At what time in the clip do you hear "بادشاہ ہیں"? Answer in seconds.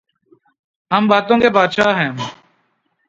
1.49-2.11